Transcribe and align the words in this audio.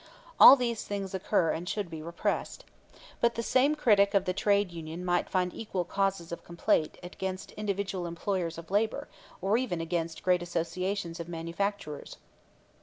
All 0.39 0.55
these 0.55 0.83
things 0.83 1.13
occur 1.13 1.51
and 1.51 1.69
should 1.69 1.87
be 1.87 2.01
repressed. 2.01 2.65
But 3.19 3.35
the 3.35 3.43
same 3.43 3.75
critic 3.75 4.15
of 4.15 4.25
the 4.25 4.33
trade 4.33 4.71
union 4.71 5.05
might 5.05 5.29
find 5.29 5.53
equal 5.53 5.85
causes 5.85 6.31
of 6.31 6.43
complaint 6.43 6.97
against 7.03 7.51
individual 7.51 8.07
employers 8.07 8.57
of 8.57 8.71
labor, 8.71 9.09
or 9.41 9.59
even 9.59 9.79
against 9.79 10.23
great 10.23 10.41
associations 10.41 11.19
of 11.19 11.29
manufacturers. 11.29 12.17